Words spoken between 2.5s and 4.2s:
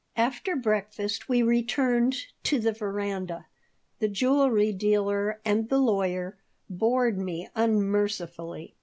the veranda. The